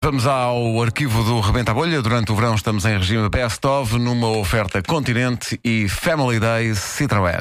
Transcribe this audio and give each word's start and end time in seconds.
Vamos 0.00 0.28
ao 0.28 0.80
arquivo 0.80 1.24
do 1.24 1.40
Rebenta 1.40 1.72
a 1.72 1.74
Bolha. 1.74 2.00
Durante 2.00 2.30
o 2.30 2.36
verão 2.36 2.54
estamos 2.54 2.84
em 2.84 2.96
regime 2.96 3.28
Best 3.28 3.66
of, 3.66 3.98
numa 3.98 4.28
oferta 4.28 4.80
Continente 4.80 5.58
e 5.64 5.88
Family 5.88 6.38
Days 6.38 6.78
Citroën. 6.78 7.40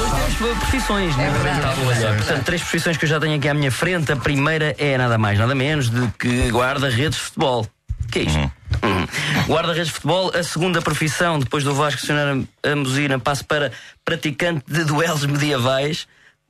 Hoje 0.00 0.36
temos 0.38 0.58
profissões, 0.58 1.14
né? 1.18 1.30
Olha, 1.86 2.14
portanto, 2.14 2.44
três 2.44 2.62
profissões 2.62 2.96
que 2.96 3.04
eu 3.04 3.08
já 3.10 3.20
tenho 3.20 3.36
aqui 3.36 3.46
à 3.46 3.52
minha 3.52 3.70
frente. 3.70 4.10
A 4.10 4.16
primeira 4.16 4.74
é 4.78 4.96
nada 4.96 5.18
mais, 5.18 5.38
nada 5.38 5.54
menos 5.54 5.90
do 5.90 6.10
que 6.18 6.48
guarda-redes 6.48 7.18
de 7.18 7.24
futebol. 7.24 7.66
O 8.04 8.08
que 8.10 8.20
é 8.20 8.22
isto? 8.22 8.38
Uhum. 8.38 9.06
Guarda-redes 9.46 9.88
de 9.88 9.92
futebol. 9.92 10.32
A 10.34 10.42
segunda 10.42 10.80
profissão, 10.80 11.38
depois 11.38 11.62
do 11.62 11.74
Vasco 11.74 12.00
acionar 12.02 12.42
a 12.62 12.74
musina, 12.74 13.18
passo 13.18 13.44
para 13.44 13.70
praticante 14.02 14.64
de 14.66 14.82
duelos 14.84 15.26
medievais 15.26 16.08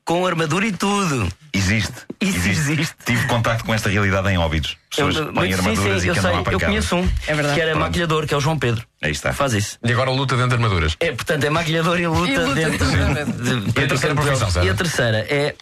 com 0.09 0.27
armadura 0.27 0.65
e 0.67 0.73
tudo. 0.73 1.29
Existe. 1.53 1.93
Isso 2.19 2.49
existe. 2.49 2.95
Tive 3.05 3.27
contacto 3.27 3.63
com 3.63 3.75
esta 3.75 3.91
realidade 3.91 4.27
em 4.31 4.39
óbidos. 4.39 4.75
Pessoas 4.89 5.17
Eu- 5.17 5.27
que 5.27 5.33
põem 5.35 5.53
sim, 5.53 5.59
armaduras 5.59 6.01
sim, 6.01 6.07
e 6.07 6.09
eu 6.09 6.15
que 6.15 6.21
sei, 6.23 6.31
andam 6.31 6.45
à 6.49 6.53
eu 6.53 6.61
conheço 6.61 6.97
um 6.97 7.11
É 7.27 7.35
verdade. 7.35 7.55
que 7.55 7.61
era 7.61 7.71
Pronto. 7.73 7.85
maquilhador, 7.85 8.27
que 8.27 8.33
é 8.33 8.37
o 8.39 8.41
João 8.41 8.59
Pedro. 8.59 8.87
Aí 9.03 9.11
está. 9.13 9.35
Faz 9.35 9.53
isso. 9.53 9.79
E 9.85 9.93
agora 9.93 10.11
luta 10.11 10.35
dentro 10.35 10.49
de 10.49 10.55
armaduras. 10.65 10.97
É, 10.99 11.13
portanto, 11.13 11.45
é 11.45 11.51
maquilhador 11.51 12.01
e 12.01 12.07
luta, 12.07 12.33
E 12.33 12.39
luta 12.39 12.55
dentro 12.55 12.87
dentro 12.87 13.33
de, 13.33 13.61
de, 13.71 13.81
E 13.81 13.85
a 13.85 13.87
terceira 13.87 14.15
profissão? 14.15 14.65
E 14.65 14.71
a 14.71 14.75
terceira 14.75 15.19
é 15.29 15.55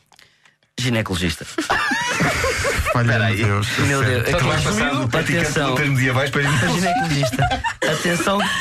ginecologista. 0.78 1.46
Olha, 2.94 3.18
meu 3.18 3.36
Deus. 3.36 3.78
Meu 3.78 4.02
Deus, 4.04 4.42
mais 4.42 4.66
Atenção, 4.66 4.72
passado 4.72 5.04
de 5.04 5.08
praticante 5.10 5.52
de 5.52 6.10
atenção. 6.10 6.30
para 6.30 6.42
ginecologista. 6.42 7.62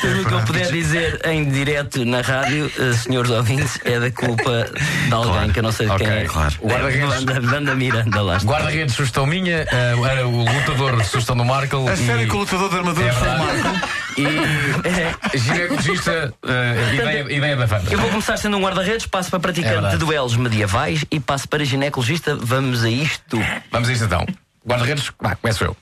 Tudo 0.00 0.22
o 0.22 0.24
que 0.24 0.32
eu 0.34 0.40
puder 0.44 0.72
dizer 0.72 1.20
em 1.26 1.48
direto 1.50 2.04
na 2.06 2.20
rádio, 2.22 2.70
eh, 2.78 2.92
senhores 2.94 3.30
ouvintes, 3.30 3.78
é 3.84 3.98
da 4.00 4.10
culpa 4.10 4.66
de 5.08 5.12
alguém 5.14 5.50
que 5.52 5.58
eu 5.58 5.62
não 5.62 5.72
sei 5.72 5.88
de 5.88 5.96
quem 5.96 6.06
Ok, 6.06 6.18
é. 6.18 6.24
claro. 6.24 6.54
O 6.60 6.68
guarda-redes- 6.68 7.24
Banda, 7.24 7.40
banda 7.40 7.74
Miranda, 7.74 8.22
lá. 8.22 8.38
Guarda-redes, 8.38 8.94
sugestão 8.94 9.26
minha. 9.26 9.66
eh, 9.70 9.94
era 10.10 10.26
o 10.26 10.38
lutador, 10.44 11.04
sugestão 11.04 11.36
do 11.36 11.44
Markel. 11.44 11.86
A 11.88 11.94
e- 11.94 11.96
série 11.98 12.26
que 12.26 12.34
o 12.34 12.38
lutador 12.38 12.70
de 12.70 12.76
armaduras 12.76 13.08
É 13.08 13.18
foi 13.18 13.28
o. 13.28 13.38
Marco. 13.38 13.88
E 14.16 15.38
ginecologista, 15.38 16.32
eh, 16.46 17.56
da 17.56 17.68
Fanta. 17.68 17.92
Eu 17.92 17.98
vou 17.98 18.10
começar 18.10 18.36
sendo 18.36 18.56
um 18.56 18.62
guarda-redes, 18.62 19.06
passo 19.06 19.30
para 19.30 19.38
É 19.38 19.42
praticante 19.42 19.72
verdade. 19.74 19.98
de 19.98 20.04
duelos 20.04 20.36
medievais 20.36 21.04
e 21.10 21.20
passo 21.20 21.48
para 21.48 21.64
ginecologista. 21.64 22.34
Vamos 22.34 22.82
a 22.84 22.90
isto. 22.90 23.38
Vamos 23.70 23.88
a 23.88 23.92
isto 23.92 24.04
então. 24.04 24.26
Guarda-redes, 24.66 25.12
vá, 25.20 25.36
começo 25.36 25.64
eu. 25.64 25.76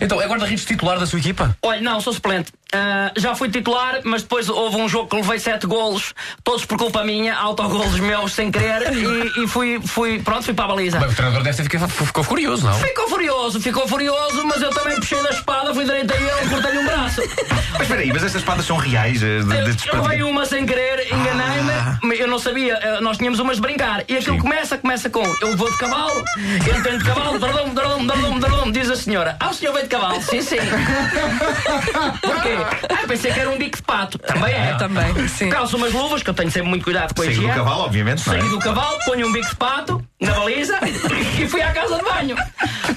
Então, 0.00 0.20
é 0.20 0.26
guarda-redes 0.26 0.64
titular 0.64 0.98
da 0.98 1.06
sua 1.06 1.20
equipa? 1.20 1.56
Olha, 1.62 1.80
não, 1.80 2.00
sou 2.00 2.12
suplente. 2.12 2.52
Ah, 2.74 3.12
já 3.16 3.34
fui 3.36 3.48
titular, 3.48 4.00
mas 4.02 4.22
depois 4.22 4.48
houve 4.48 4.76
um 4.76 4.88
jogo 4.88 5.08
que 5.08 5.14
levei 5.14 5.38
sete 5.38 5.66
golos, 5.66 6.14
todos 6.42 6.64
por 6.64 6.76
culpa 6.78 7.04
minha, 7.04 7.36
autogolos 7.36 8.00
meus 8.00 8.32
sem 8.32 8.50
querer, 8.50 8.92
e, 8.92 9.44
e 9.44 9.46
fui, 9.46 9.80
fui, 9.84 10.20
pronto, 10.20 10.42
fui 10.42 10.54
para 10.54 10.64
a 10.64 10.68
baliza. 10.68 10.98
Bem, 10.98 11.08
o 11.08 11.14
treinador 11.14 11.42
deve 11.44 11.56
ter 11.56 11.62
ficado, 11.64 11.88
ficou 11.88 12.24
furioso, 12.24 12.64
não? 12.66 12.74
Ficou 12.74 13.08
furioso, 13.08 13.60
ficou 13.60 13.86
furioso, 13.86 14.44
mas 14.46 14.60
eu 14.60 14.70
também 14.70 14.96
puxei 14.96 15.22
da 15.22 15.30
espada, 15.30 15.61
fui 15.74 15.84
direito 15.84 16.12
a 16.12 16.16
ele, 16.16 16.48
cortei-lhe 16.50 16.78
um 16.78 16.84
braço. 16.86 17.22
Mas 17.72 17.82
espera 17.82 18.00
aí, 18.02 18.08
mas 18.12 18.22
estas 18.22 18.42
espadas 18.42 18.66
são 18.66 18.76
reais? 18.76 19.22
eh, 19.22 19.40
de- 19.40 19.56
Eu, 19.56 19.64
destes 19.64 19.86
eu 19.86 19.92
praticantes? 19.92 20.26
uma 20.26 20.44
sem 20.46 20.66
querer, 20.66 21.06
enganei-me, 21.10 22.18
eu 22.18 22.28
não 22.28 22.38
sabia, 22.38 22.74
eh, 22.74 23.00
nós 23.00 23.16
tínhamos 23.16 23.38
umas 23.40 23.56
de 23.56 23.62
brincar. 23.62 24.04
E 24.06 24.16
aquilo 24.18 24.36
Sim. 24.36 24.42
começa, 24.42 24.76
começa 24.76 25.08
com 25.08 25.22
eu 25.40 25.56
vou 25.56 25.70
de 25.70 25.78
cavalo, 25.78 26.22
eu 26.66 26.82
tenho 26.82 26.98
de 26.98 27.04
cavalo, 27.04 27.38
dardum, 27.38 27.72
dardum, 27.74 28.06
dardum, 28.06 28.38
dardum, 28.38 28.70
diz 28.70 28.90
a 28.90 28.96
senhora. 28.96 29.36
Ah, 29.40 29.48
o 29.48 29.54
senhor 29.54 29.72
veio 29.72 29.84
de 29.84 29.90
cavalo? 29.90 30.20
Sim, 30.20 30.42
sim. 30.42 30.56
Porquê? 32.20 32.56
Ah, 32.90 33.06
pensei 33.08 33.32
que 33.32 33.40
era 33.40 33.50
um 33.50 33.56
bico 33.58 33.76
de 33.76 33.82
pato. 33.82 34.18
Também 34.18 34.52
é. 34.54 34.74
Também, 34.74 35.28
sim. 35.28 35.48
Calço 35.48 35.76
umas 35.76 35.92
luvas, 35.92 36.22
que 36.22 36.30
eu 36.30 36.34
tenho 36.34 36.50
sempre 36.50 36.68
muito 36.68 36.84
cuidado 36.84 37.14
com 37.14 37.22
a 37.22 37.24
Saí 37.24 37.34
do 37.34 37.40
higiene. 37.40 37.56
cavalo, 37.58 37.84
obviamente, 37.84 38.20
é? 38.20 38.24
Saí 38.24 38.48
do 38.48 38.58
cavalo, 38.58 38.98
ponho 39.06 39.26
um 39.28 39.32
bico 39.32 39.48
de 39.48 39.56
pato 39.56 40.04
na 40.20 40.32
baliza 40.34 40.78
e 41.40 41.48
fui 41.48 41.62
à 41.62 41.72
casa 41.72 41.96
de 41.96 42.02
banho. 42.04 42.36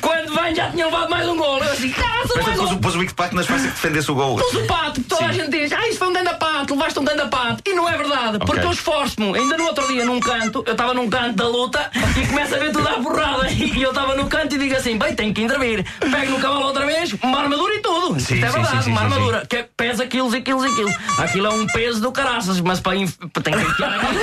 Quando 0.02 0.34
venho 0.36 0.56
já 0.56 0.70
tinha 0.70 0.86
levado 0.86 1.10
mais 1.10 1.28
um 1.28 1.38
gol. 1.38 1.60
Casa, 1.90 2.34
Mas 2.46 2.72
o- 2.72 2.78
pôs 2.78 2.96
o 2.96 3.00
Wick 3.00 3.14
Pack 3.14 3.36
nas 3.36 3.46
fácil 3.46 3.68
que 3.70 3.74
defendesse 3.76 4.12
o 4.12 4.16
gol. 4.16 4.36
Pus 4.38 4.54
o 4.56 4.66
pato, 4.68 5.02
toda 5.04 5.26
a 5.26 5.32
gente 5.32 5.50
diz, 5.50 5.72
ah, 5.72 5.88
isso 5.88 5.98
foi 6.00 6.08
um 6.10 6.14
ganda 6.14 6.34
pato, 6.36 6.74
levaste 6.76 7.00
um 7.00 7.06
ganda 7.06 7.28
pato. 7.28 7.62
E 7.66 7.74
não 7.74 7.88
é 7.90 7.98
verdade, 7.98 8.40
porque 8.40 8.66
eu 8.66 8.72
esforço-me. 8.72 9.38
Ainda 9.38 9.58
no 9.58 9.66
outro 9.66 9.88
dia, 9.88 10.06
num 10.06 10.20
canto, 10.20 10.64
eu 10.66 10.72
estava 10.74 10.94
num 10.94 11.10
canto 11.10 11.36
da 11.36 11.48
luta 11.48 11.90
e 12.22 12.28
começo 12.28 12.56
a 12.56 12.58
ver 12.58 12.72
tudo 12.72 12.88
à 12.88 12.94
porrada. 12.94 13.46
E 13.76 13.82
eu 13.82 13.90
estava 13.90 14.16
no 14.16 14.28
canto 14.28 14.56
e 14.56 14.58
digo 14.58 14.76
assim, 14.76 14.98
bem, 14.98 15.14
tenho 15.16 15.34
que 15.34 15.42
intervir. 15.42 15.86
Pego 16.00 16.32
no 16.32 16.40
cavalo 16.40 16.66
outra 16.68 16.86
vez, 16.86 17.14
uma 17.22 17.40
armadura 17.42 17.74
e 17.76 17.80
tudo. 17.80 18.20
Sim, 18.20 18.36
Isto 18.36 18.46
é 18.46 18.50
sim, 18.50 18.54
verdade, 18.54 18.78
sim, 18.78 18.84
sim, 18.84 18.92
uma 18.92 19.00
sim, 19.00 19.06
armadura 19.06 19.46
que 19.50 19.66
pesa 19.76 20.08
quilos 20.08 20.34
e 20.34 20.42
quilos 20.42 20.66
e 20.66 20.76
quilos. 20.76 20.96
Aquilo 21.20 21.48
é 21.48 21.50
um 21.50 21.68
peso 21.68 22.00
do 22.02 22.12
caraças, 22.12 22.60
mas 22.62 22.80
para 22.80 22.96
inf... 22.96 23.14
tem 23.44 23.54
que 23.54 23.60
enfiar 23.60 23.96
aquilo. 23.96 24.20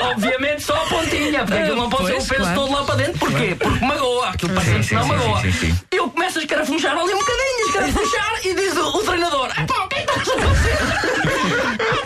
Obviamente 0.10 0.43
pontinha, 1.34 1.44
porque 1.44 1.58
aquilo 1.62 1.76
não 1.76 1.90
pode 1.90 2.06
ser 2.06 2.12
o 2.14 2.16
peso 2.16 2.40
claro. 2.42 2.54
todo 2.60 2.72
lá 2.72 2.84
para 2.84 2.94
dentro. 2.96 3.18
Porquê? 3.18 3.56
Porque 3.58 3.84
magoa. 3.84 4.28
Aquilo 4.30 4.54
que 4.60 4.82
sim, 4.82 4.94
não 4.94 5.06
magoa. 5.06 5.40
sim, 5.42 5.52
sim, 5.52 5.66
sim. 5.72 5.78
E 5.92 5.96
eu 5.96 6.10
começo 6.10 6.38
a 6.38 6.42
escarafunchar 6.42 6.92
ali 6.96 7.14
um 7.14 7.18
bocadinho, 7.18 7.66
escarafunchar, 7.66 8.40
e 8.44 8.54
diz 8.54 8.76
o, 8.76 8.88
o 8.96 9.02
treinador: 9.02 9.48
Epá, 9.58 9.84
o 9.84 9.88
que 9.88 9.96
é 9.96 10.02
que 10.02 10.18
estás 10.20 10.28
a 10.28 10.46
fazer? 10.46 10.78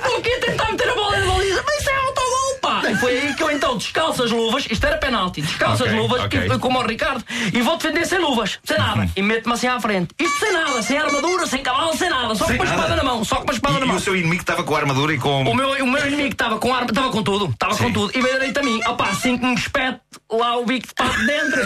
Porquê 0.02 0.30
tentar 0.38 0.70
meter 0.70 0.88
a 0.90 0.94
bola 0.94 1.16
na 1.18 1.32
baliza? 1.32 1.62
Mas 1.66 1.80
isso 1.80 1.90
é 1.90 1.94
autogol, 1.96 2.54
pá! 2.60 2.82
E 2.90 2.96
foi 2.96 3.18
aí 3.18 3.34
que 3.34 3.42
eu 3.42 3.50
então 3.50 3.76
descalço 3.76 4.22
as 4.24 4.30
luvas, 4.30 4.66
isto 4.70 4.84
era 4.86 4.96
penalti, 4.98 5.42
descalço 5.42 5.84
as 5.84 5.90
Ok, 5.90 6.00
luvas, 6.00 6.22
ok. 6.24 6.40
e, 6.52 6.58
como 6.58 6.78
o 6.78 6.86
Ricardo, 6.86 7.24
e 7.52 7.60
vou 7.62 7.76
defender 7.76 8.06
sem 8.06 8.18
luvas, 8.18 8.58
sem 8.64 8.78
nada, 8.78 9.08
e 9.14 9.22
meto-me 9.22 9.54
assim 9.54 9.66
à 9.68 9.80
frente. 9.80 10.10
Isto 10.18 10.38
sem 10.38 10.52
nada, 10.52 10.82
sem 10.82 10.98
armadura, 10.98 11.46
sem 11.46 11.62
cavalo, 11.62 11.96
sem 11.96 12.08
nada, 12.10 12.34
só 12.34 12.44
com 12.44 12.50
Sem 12.50 12.56
uma 12.56 12.64
espada 12.64 12.88
nada. 12.88 12.96
na 12.96 13.04
mão, 13.04 13.24
só 13.24 13.36
com 13.36 13.42
uma 13.44 13.52
espada 13.52 13.67
na 13.67 13.67
mão. 13.67 13.67
O 13.98 14.00
seu 14.00 14.16
inimigo 14.16 14.40
estava 14.40 14.62
com 14.62 14.74
a 14.74 14.78
armadura 14.78 15.12
e 15.12 15.18
com. 15.18 15.42
O 15.42 15.54
meu, 15.54 15.70
o 15.70 15.86
meu 15.86 16.06
inimigo 16.06 16.32
estava 16.32 16.58
com 16.58 16.72
arma, 16.72 16.88
estava 16.88 17.10
com 17.10 17.22
tudo, 17.22 17.50
estava 17.50 17.76
com 17.76 17.92
tudo, 17.92 18.16
e 18.16 18.20
veio 18.20 18.34
direito 18.34 18.58
a 18.58 18.62
mim. 18.62 18.80
Opá, 18.86 19.08
assim 19.10 19.36
que 19.36 19.44
me 19.44 19.54
espete 19.54 20.00
lá 20.30 20.56
o 20.56 20.64
bico 20.64 20.86
de 20.86 20.94
pato 20.94 21.26
dentro, 21.26 21.60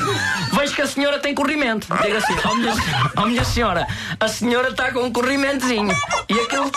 vejo 0.52 0.74
que 0.74 0.82
a 0.82 0.86
senhora 0.86 1.18
tem 1.18 1.34
corrimento. 1.34 1.86
Digo 2.02 2.16
assim, 2.16 2.34
ó 2.44 2.54
minha, 2.54 2.74
ó 3.16 3.26
minha 3.26 3.44
senhora, 3.44 3.86
a 4.18 4.28
senhora 4.28 4.68
está 4.70 4.90
com 4.92 5.04
um 5.04 5.12
corrimentozinho. 5.12 5.94
E 6.28 6.40
aquilo 6.40 6.70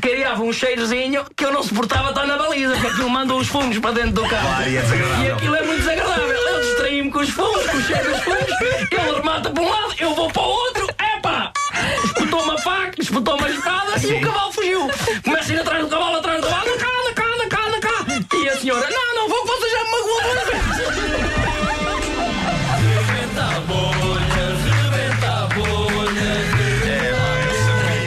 criava 0.00 0.42
um 0.42 0.52
cheirozinho 0.52 1.24
que 1.36 1.44
eu 1.44 1.52
não 1.52 1.62
suportava 1.62 2.10
estar 2.10 2.26
na 2.26 2.36
baliza, 2.36 2.72
porque 2.72 2.88
aquilo 2.88 3.08
manda 3.08 3.34
os 3.34 3.46
fungos 3.46 3.78
para 3.78 3.92
dentro 3.92 4.12
do 4.12 4.28
carro. 4.28 4.48
Claro, 4.48 4.70
e 4.70 4.76
é. 4.76 4.82
E 5.26 5.30
aquilo 5.30 5.54
é 5.54 5.62
muito 5.62 5.80
desagradável. 5.80 6.26
Eu 6.26 6.60
distraí-me 6.62 7.10
com 7.10 7.18
os 7.20 7.30
fungos, 7.30 7.66
com 7.66 7.76
o 7.76 7.82
cheiro 7.82 8.10
dos 8.10 8.22
fungos, 8.22 8.35
faca, 13.16 13.36
espetou 13.36 13.36
uma 13.36 13.48
espada 13.48 14.06
e 14.06 14.12
o 14.12 14.20
cavalo 14.20 14.52
fugiu. 14.52 14.90
Começa 15.24 15.52
a 15.52 15.54
ir 15.54 15.60
atrás 15.60 15.84
do 15.84 15.88
cavalo, 15.88 16.16
atrás 16.16 16.40
do 16.40 16.46
cavalo, 16.46 16.76
cá, 16.76 16.86
anda 16.86 17.14
cá, 17.14 17.24
anda 17.34 17.48
cá, 17.48 17.66
anda 17.66 17.80
cá. 17.80 18.36
E 18.36 18.48
a 18.48 18.56
senhora, 18.58 18.88
não, 18.90 19.14
não 19.14 19.28
vou, 19.28 19.42
que 19.42 19.48
você 19.48 19.70
já 19.70 19.84
me 19.84 19.90
magoou 19.90 20.22
duas 20.22 20.46
vezes. 20.46 20.66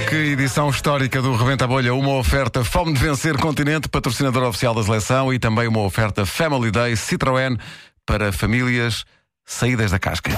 Que 0.10 0.16
edição 0.16 0.70
histórica 0.70 1.22
do 1.22 1.36
Rebenta 1.36 1.66
a 1.66 1.68
Bolha. 1.68 1.94
Uma 1.94 2.16
oferta 2.16 2.64
Fome 2.64 2.94
de 2.94 3.00
Vencer 3.00 3.38
Continente, 3.38 3.88
patrocinador 3.88 4.44
oficial 4.44 4.74
da 4.74 4.84
seleção, 4.84 5.32
e 5.34 5.40
também 5.40 5.68
uma 5.68 5.82
oferta 5.82 6.26
Family 6.26 6.72
Day 6.72 6.94
Citroën 6.94 7.60
para 8.06 8.32
famílias 8.32 9.06
saídas 9.46 9.92
da 9.92 10.00
casca. 10.00 10.32